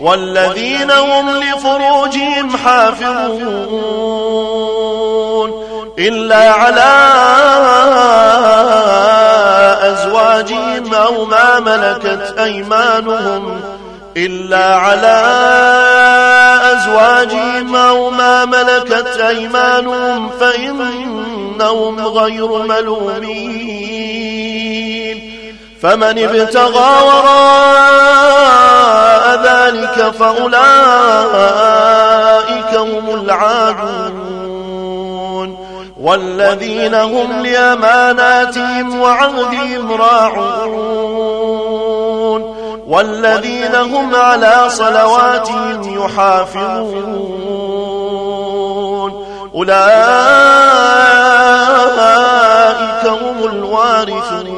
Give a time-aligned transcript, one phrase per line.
[0.00, 4.28] والذين هم لفروجهم حافظون
[5.98, 6.94] إلا على
[9.82, 13.60] أزواجهم أو ما ملكت أيمانهم
[14.16, 15.22] إلا على
[16.72, 23.98] أزواجهم أو ما ملكت أيمانهم فإنهم غير ملومين
[25.82, 28.67] فمن ابتغى وراء
[29.42, 30.58] ذلك فأولئك
[32.74, 34.38] هم العادون
[36.00, 41.28] والذين هم لأماناتهم وعهدهم راعون
[42.88, 47.38] والذين هم على صلواتهم يحافظون
[49.54, 49.78] أولئك
[53.06, 54.57] هم الوارثون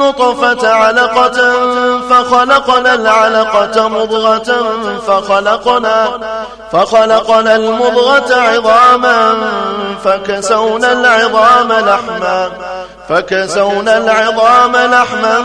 [0.00, 1.38] النطفة علقة
[2.10, 4.64] فخلقنا العلقة مضغة
[5.06, 6.08] فخلقنا
[6.72, 9.34] فخلقنا المضغة عظاما
[10.04, 12.50] فكسونا العظام لحما
[13.08, 15.44] فكسونا العظام لحما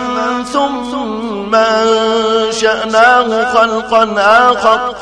[0.54, 4.96] ثم أنشأناه خلقا آخر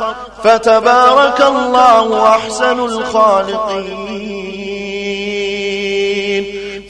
[0.44, 4.14] فتبارك الله أحسن الخالقين.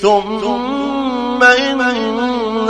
[0.02, 1.44] ثم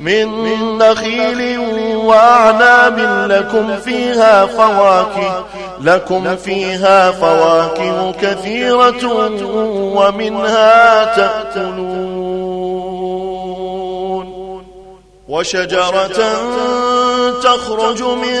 [0.00, 1.58] من نخيل
[1.96, 2.98] وأعناب
[3.30, 5.44] لكم فيها فواكه
[5.80, 9.06] لكم فيها فواكه كثيرة
[9.96, 12.30] ومنها تأكلون.
[15.28, 16.20] وشجرة
[17.42, 18.40] تخرج من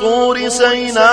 [0.00, 1.08] طور سيناء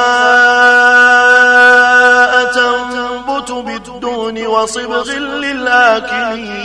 [2.53, 6.55] تنبت بالدون وصبغ للآكلين.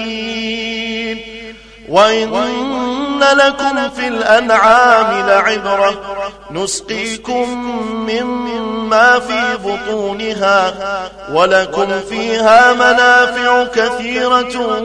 [1.91, 5.95] وإن لكم في الأنعام لعبرة
[6.51, 7.49] نسقيكم
[8.09, 10.75] مما في بطونها
[11.33, 14.81] ولكم فيها منافع كثيرة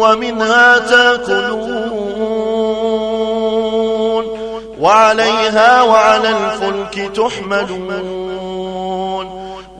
[0.00, 2.28] ومنها تأكلون
[4.80, 8.37] وعليها وعلى الفلك تحملون.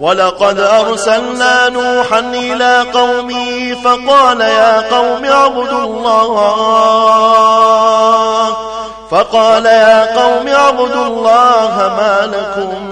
[0.00, 6.36] ولقد أرسلنا نوحا إلى قومه فقال يا قوم اعبدوا الله.
[9.10, 12.84] فقال يا قوم اعبدوا الله ما لكم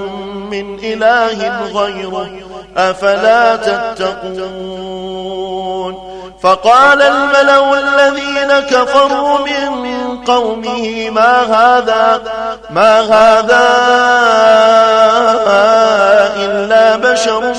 [0.50, 2.30] من إله غيره
[2.76, 4.96] أفلا تتقون.
[6.42, 9.86] فقال الملأ الذين كفروا من
[10.26, 12.22] قومه ما هذا
[12.70, 13.66] ما هذا
[16.36, 17.54] إلا بشر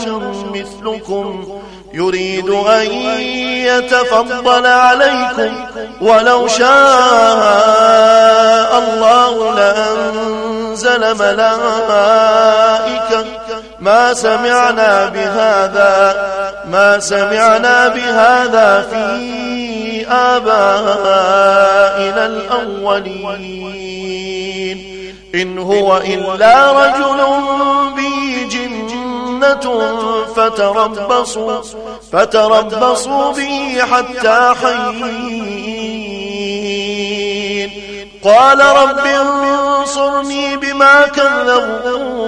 [0.53, 1.59] مثلكم
[1.93, 2.91] يريد أن
[3.67, 5.65] يتفضل عليكم
[6.01, 6.67] ولو شاء
[8.79, 12.27] الله لأنزل ملائكة.
[13.79, 16.27] ما سمعنا بهذا
[16.65, 19.21] ما سمعنا بهذا في
[20.05, 21.45] آبائنا
[22.25, 23.97] الأولين.
[25.35, 27.17] إن هو إلا رجل
[27.97, 29.65] به جنة
[30.35, 31.61] فتربصوا
[32.11, 35.37] فتربصوا به حتى حين.
[38.23, 42.27] قال رب انصرني بما كذبون.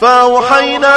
[0.00, 0.96] فأوحينا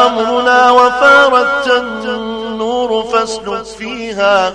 [0.07, 4.53] أمرنا وفارت النور فاسلك فيها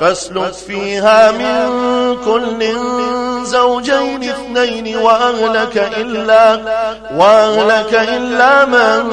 [0.00, 1.68] فاسلك فيها من
[2.24, 2.76] كل
[3.46, 6.58] زوجين اثنين وأهلك إلا
[7.14, 9.10] وأهلك إلا من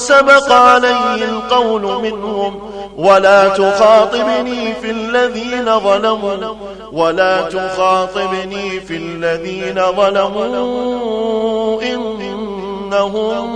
[0.00, 6.54] سبق عليه القول منهم ولا تخاطبني في الذين ظلموا
[6.92, 13.50] ولا تخاطبني في الذين ظلموا إنهم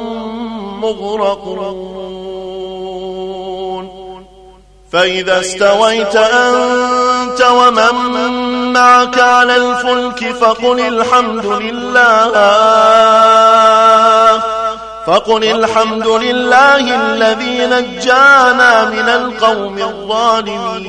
[0.81, 2.25] مغرقون.
[4.93, 7.95] فإذا استويت أنت ومن
[8.73, 12.33] معك على الفلك فقل الحمد لله.
[15.07, 20.85] فقل الحمد لله الذي نجانا من القوم الظالمين.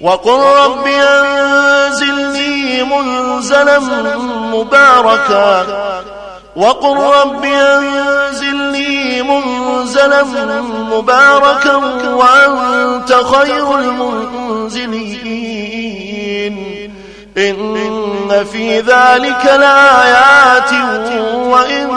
[0.00, 3.78] وقل رب أنزلني منزلا
[4.52, 5.66] مباركا.
[6.56, 10.22] وقل رب أنزلني منزلا
[10.92, 11.76] مباركا.
[12.06, 15.12] وأنت خير المنزلين.
[17.38, 20.72] إن في ذلك لآيات
[21.34, 21.88] وإن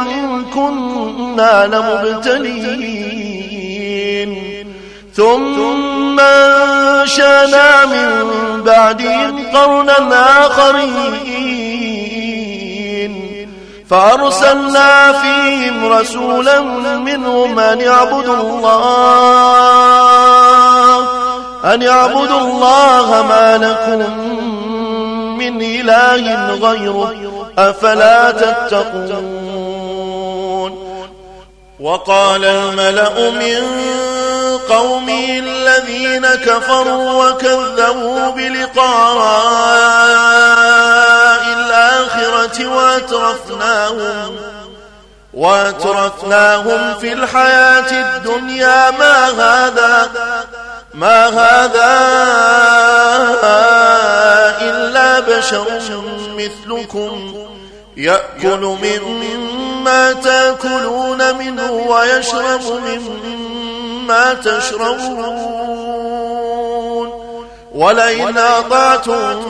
[0.53, 2.95] كنا لمبتلين.
[5.13, 11.55] ثم أنشأنا من بعدهم قرنا آخرين.
[13.89, 16.59] فأرسلنا فيهم رسولا
[16.97, 18.95] منهم أن يعبدوا الله
[21.73, 24.03] أن يعبدوا الله ما لكم
[25.49, 29.85] من إله غيره أفلا تتقون؟
[31.79, 33.85] وقال الملأ من
[34.69, 38.95] قومه الذين كفروا وكذبوا بلقاء
[41.57, 44.35] الآخرة وأترفناهم
[45.33, 50.09] وأترفناهم في الحياة الدنيا ما هذا؟
[50.95, 51.91] ما هذا
[54.61, 55.65] إلا بشر
[56.37, 57.33] مثلكم
[57.97, 65.65] يأكل مما تأكلون منه ويشرب مما تشربون.
[67.75, 69.43] ولئن أطعتم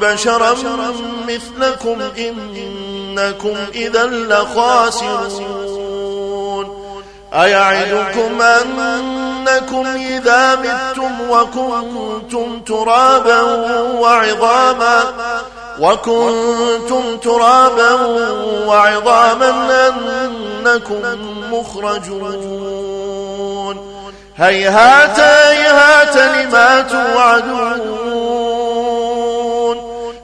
[0.00, 0.54] بشرا
[1.28, 5.61] مثلكم إنكم إذا لخاسرون.
[7.34, 13.40] أيعدكم أنكم إذا متم وكنتم ترابا
[14.00, 15.00] وعظاما
[15.80, 17.92] وكنتم ترابا
[18.66, 21.02] وعظاما أنكم
[21.52, 22.72] مخرجون
[24.36, 27.91] هيهات هيهات لما توعدون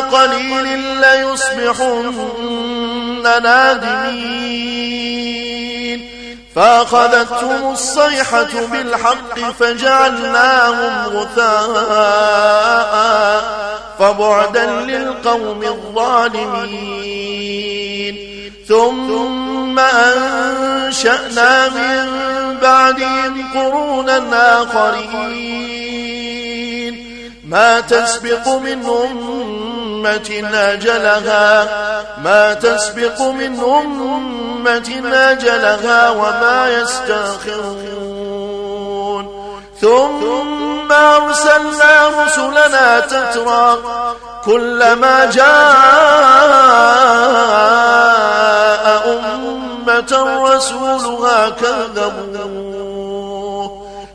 [0.00, 0.66] قليل
[1.00, 2.14] ليصبحن
[3.22, 4.78] نادمين.
[6.56, 12.94] فأخذتهم الصيحة بالحق فجعلناهم غثاء
[13.98, 17.08] فبعدا للقوم الظالمين.
[18.68, 22.08] ثم أنشأنا من
[22.62, 24.18] بعدهم قرونا
[24.62, 26.07] آخرين.
[27.48, 31.68] ما تسبق من أمة أجلها
[32.22, 38.08] ما تسبق من أمة أجلها وما يستأخرون.
[39.80, 43.78] ثم أرسلنا رسلنا تترى
[44.44, 45.48] كلما جاء
[49.06, 50.12] أمة
[50.48, 53.08] رسولها كذبوه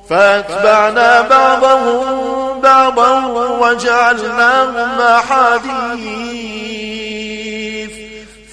[0.10, 2.23] فأتبعنا بعضهم
[2.64, 3.26] بعضا
[3.62, 6.64] وجعلناهم أحاديث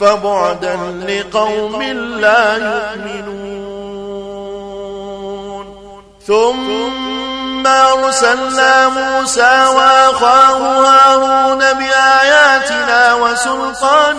[0.01, 0.77] فبعدا
[1.09, 1.83] لقوم
[2.21, 3.71] لا يؤمنون.
[6.27, 14.19] ثم أرسلنا موسى وأخاه هارون بآياتنا وسلطان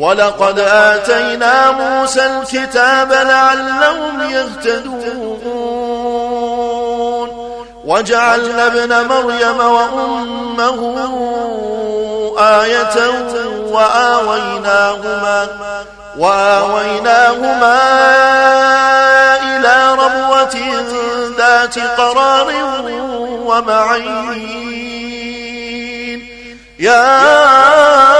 [0.00, 5.40] ولقد آتينا موسى الكتاب لعلهم يهتدون.
[7.84, 10.80] وجعلنا ابن مريم وأمه
[12.38, 12.96] آية
[13.70, 15.48] وآويناهما
[16.18, 17.78] وآويناهما
[19.42, 20.56] إلى ربوة
[21.38, 22.52] ذات قرار
[23.44, 24.70] ومعين.
[26.78, 28.19] يا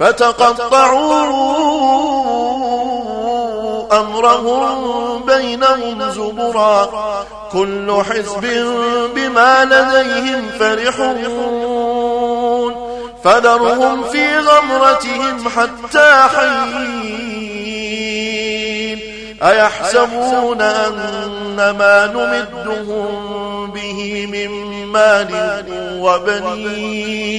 [0.00, 1.48] فتقطعوا
[4.00, 6.90] أمرهم بينهم زبرا.
[7.52, 8.46] كل حزب
[9.14, 11.88] بما لديهم فرحون.
[13.24, 17.38] فذرهم في غمرتهم حتى حين.
[19.42, 24.50] أيحسبون أن ما نمدهم به من
[24.86, 25.64] مال
[26.00, 27.38] وبنين.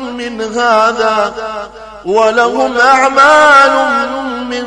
[0.29, 1.33] من هذا
[2.05, 3.71] ولهم أعمال
[4.49, 4.65] من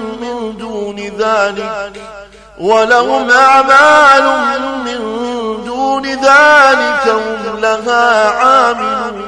[0.58, 1.92] دون ذلك
[2.58, 4.38] ولهم أعمال
[4.84, 4.99] من
[5.64, 9.25] دون ذلك هم لها عاملون.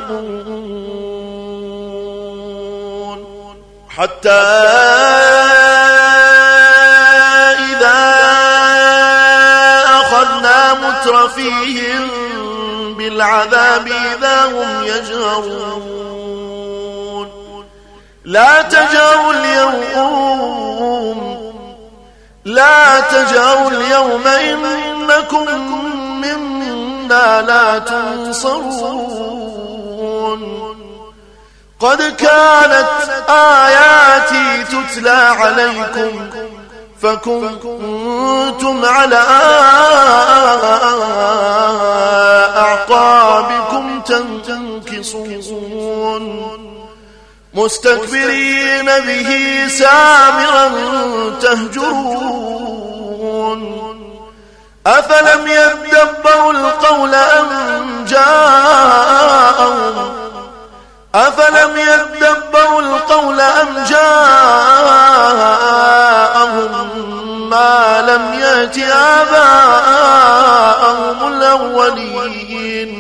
[3.89, 4.31] حتى
[7.71, 8.15] إذا
[10.01, 12.09] أخذنا مترفيهم
[12.99, 15.96] بالعذاب إذا هم يجهرون.
[18.27, 21.21] لا تجهروا اليوم.
[22.45, 24.27] لا تجهروا اليوم.
[24.27, 25.47] إنكم
[26.21, 29.07] منا لا تنصرون.
[31.81, 32.89] قد كانت
[33.29, 36.31] آياتي تتلى عليكم
[37.03, 39.23] فكنتم على
[42.57, 44.01] أعقابكم
[44.47, 46.25] تنكصون.
[47.57, 49.31] مستكبرين به
[49.69, 50.71] سامرا
[51.43, 52.57] تهجرون.
[54.87, 59.37] أفلم يدبروا القول أم جاءهم؟
[61.15, 65.07] أفلم يدبروا القول أم جاءهم؟
[67.51, 68.79] ما لم يأت
[69.19, 69.99] آباءهم
[71.33, 72.93] الأولين.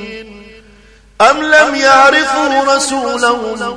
[1.20, 3.76] أم لم يعرفوا رسولهم؟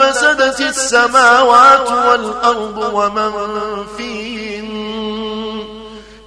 [0.00, 3.32] لفسدت السماوات والأرض ومن
[3.96, 4.70] فيهن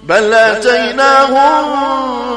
[0.02, 1.64] بل أتيناهم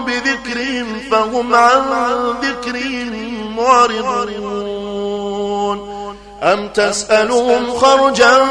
[0.05, 4.97] بذكرهم فهم عن ذكرهم معرضون.
[6.43, 8.45] أم تسألهم خرجا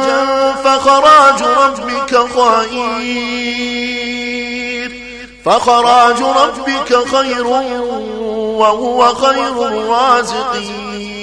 [0.64, 3.66] فخراج ربك خير.
[5.44, 7.46] فخراج ربك خير
[8.56, 11.15] وهو خير الرازقين.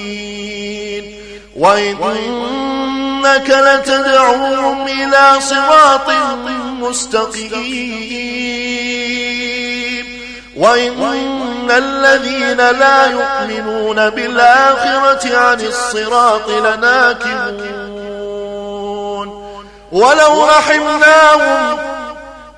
[1.55, 6.09] وإنك لتدعوهم إلى صراط
[6.79, 8.33] مستقيم
[10.57, 18.03] وإن الذين لا يؤمنون بالآخرة عن الصراط لناكبون
[19.91, 21.77] ولو رحمناهم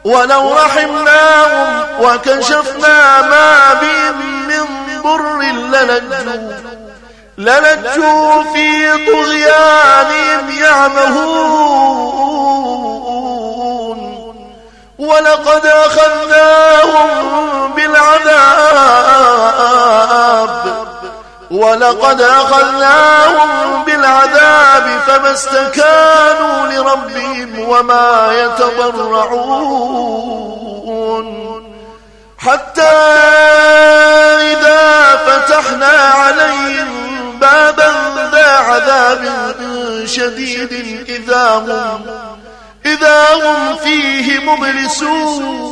[0.03, 4.65] ولو رحمناهم وكشفنا ما بهم من
[5.03, 6.84] ضر للجوا
[7.37, 11.75] للجوا في طغيانهم يعمهون.
[14.99, 17.07] ولقد أخذناهم
[17.73, 19.15] بالعذاب.
[21.51, 29.75] ولقد أخذناهم بالعذاب فما استكانوا لربهم وما يتضرعون.
[32.37, 32.81] حتى
[34.51, 37.04] إذا فتحنا عليهم
[37.39, 37.91] بابا
[38.31, 39.55] ذا عذاب
[40.05, 40.73] شديد
[41.09, 42.01] إذا هم
[42.85, 45.65] إذا هم فيه مبلسون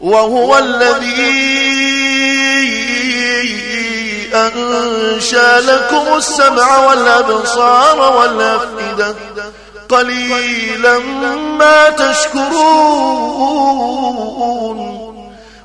[0.00, 1.60] وهو الذي
[4.34, 9.14] أنشى لكم السمع والأبصار والأفئدة.
[9.88, 10.98] قليلا
[11.58, 12.60] ما تشكرون.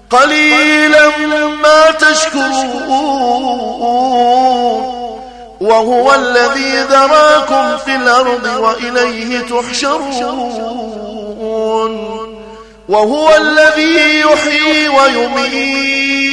[0.09, 1.17] قليلا
[1.63, 3.25] ما تشكرون
[5.61, 10.45] وهو الذي ذراكم في الأرض وإليه تحشرون
[12.89, 16.25] وهو الذي يحيي ويميت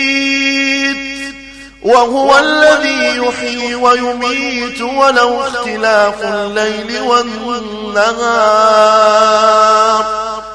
[1.83, 8.13] وهو الذي يحيي ويميت ولو اختلاف الليل والنهار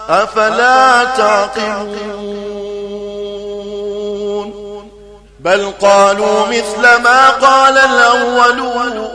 [0.09, 2.46] أفلا تعقلون
[5.39, 9.07] بل قالوا مثل ما قال الأولون.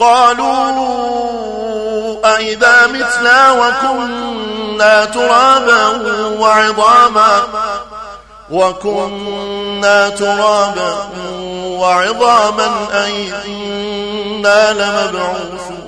[0.00, 0.70] قالوا
[2.36, 5.86] أئذا متنا وكنا ترابا
[6.38, 7.42] وعظاما
[8.50, 11.08] وكنا ترابا
[11.64, 15.80] وعظاما أئنا لمبعوثون.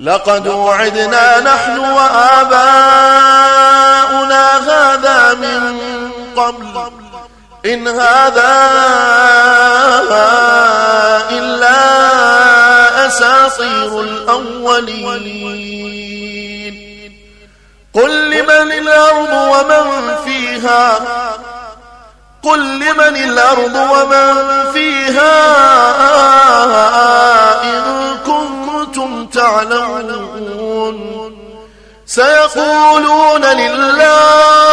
[0.00, 3.53] لقد وعدنا نحن وآباؤنا
[7.64, 8.70] إن هذا
[11.30, 11.80] إلا
[13.06, 15.54] أساطير الأولين.
[17.94, 20.98] قل لمن الأرض ومن فيها؟
[22.42, 24.34] قل لمن الأرض ومن
[24.72, 25.36] فيها؟
[27.62, 27.82] إن
[28.26, 30.98] كنتم تعلمون.
[32.06, 34.63] سيقولون لله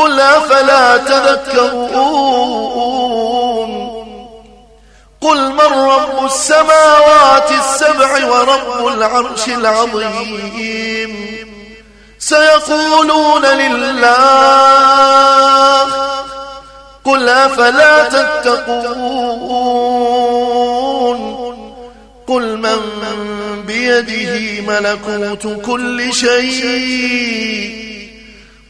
[0.00, 2.00] قل أفلا تذكرون.
[5.20, 11.26] قل من رب السماوات السبع ورب العرش العظيم.
[12.18, 14.10] سيقولون لله.
[17.04, 19.10] قل أفلا تتقون.
[22.26, 27.89] قل من بيده ملكوت كل شيء.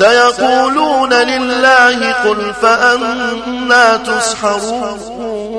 [0.00, 5.50] سيقولون لله قل فأنا تسحرون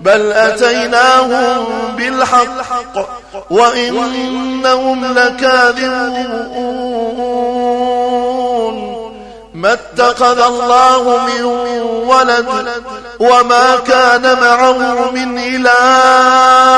[0.00, 1.66] بل أتيناهم
[1.96, 3.08] بالحق
[3.50, 6.54] وإنهم لكاذبون
[9.54, 11.42] ما اتخذ الله من
[12.06, 12.46] ولد
[13.20, 16.74] وما كان معه من إله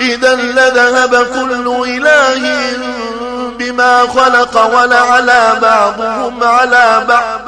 [0.00, 2.97] إذا لذهب كل إله
[3.78, 7.40] بما خلق ولعلى بعضهم على بعض.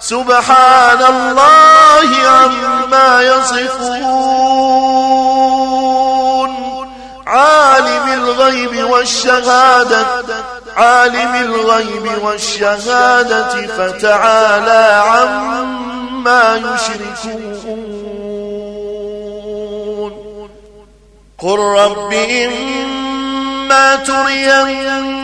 [0.00, 4.54] سبحان الله عما يصفون.
[7.26, 10.06] عالم الغيب والشهادة
[10.76, 17.84] عالم الغيب والشهادة فتعالى عما يشركون.
[21.38, 25.23] قل رب إما تريني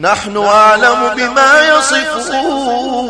[0.00, 3.08] نحن أعلم بما يصفون.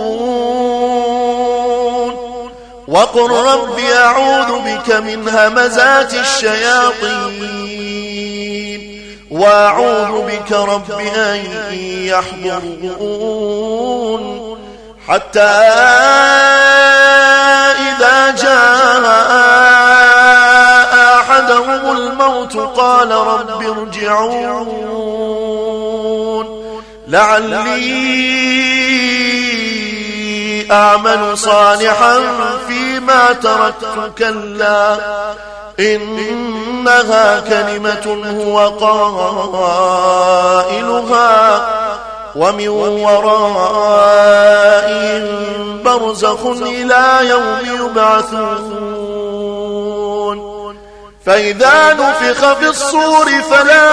[2.88, 7.58] وقل رب أعوذ بك من همزات الشياطين.
[9.30, 11.44] وأعوذ بك رب أن
[12.84, 14.58] يحضرون.
[15.08, 15.40] حتى
[17.88, 19.04] إذا جاء
[21.20, 25.37] أحدهم الموت قال رب ارجعون.
[27.08, 28.18] لعلي
[30.72, 32.20] أعمل صالحا
[32.68, 34.96] فيما تركت كلا.
[35.80, 38.06] إنها كلمة
[38.38, 38.68] هو
[39.48, 40.88] قائلها
[42.36, 43.68] ومن ورائهم
[45.82, 49.18] برزخ إلى يوم يبعثون.
[51.26, 53.88] فإذا نفخ في الصور فلا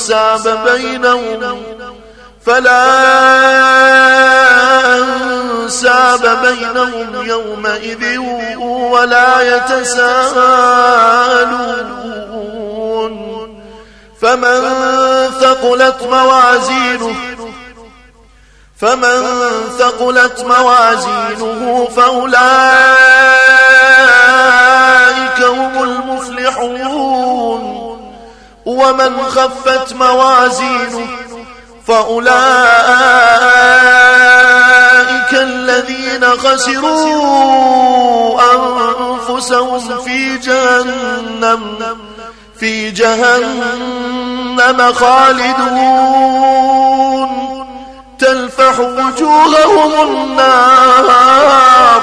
[0.00, 1.62] أنساب بينهم
[2.46, 2.86] فلا
[4.96, 8.18] أنساب بينهم يومئذ
[8.66, 10.70] ولا يتساءلون
[14.22, 14.60] فمن
[15.40, 17.14] ثقلت موازينه
[18.80, 19.22] فمن
[19.78, 22.40] ثقلت موازينه فأولئك
[25.42, 25.82] هم
[28.70, 31.06] ومن خفت موازينه
[31.86, 32.30] فأولئك
[35.32, 37.60] الذين خسروا
[38.54, 41.62] أنفسهم في جهنم
[42.60, 46.40] في جهنم خالدون.
[48.18, 52.02] تلفح وجوههم النار.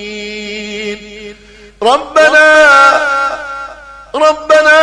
[0.00, 1.36] ضالين
[1.82, 2.46] ربنا
[4.14, 4.80] ربنا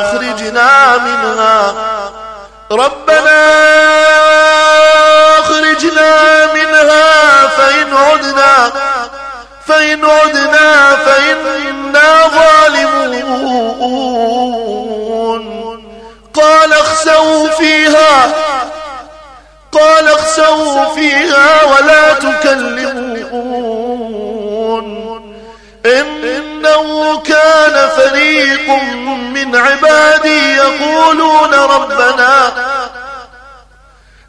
[0.00, 1.74] أخرجنا منها.
[2.72, 3.40] ربنا
[5.38, 6.10] أخرجنا
[6.54, 8.72] منها فإن عدنا
[9.66, 11.71] فإن عدنا فإنا
[20.14, 23.52] اخسوا فيها ولا تكلمون.
[25.86, 28.68] إنه كان فريق
[29.34, 32.52] من عبادي يقولون ربنا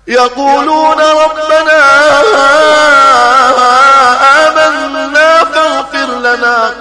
[0.07, 1.81] يقولون ربنا
[4.47, 6.73] آمنا فاغفر لنا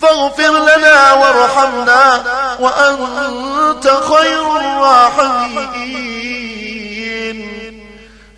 [0.00, 2.22] فاغفر لنا وارحمنا
[2.60, 6.53] وأنت خير الراحمين.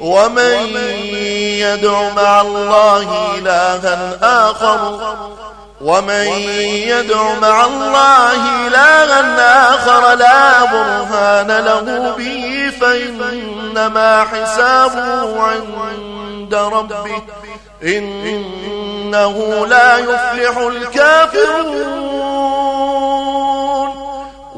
[0.00, 0.74] ومن
[1.60, 5.16] يدع مع الله إلها آخر
[5.80, 6.26] ومن
[6.88, 17.22] يدع مع الله إلها آخر لا برهان له به فإنما حسابه عند ربه
[17.82, 22.10] إنه لا يفلح الكافرون